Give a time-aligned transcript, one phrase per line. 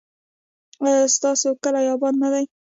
[0.83, 2.43] ایا ستاسو کلی اباد نه دی؟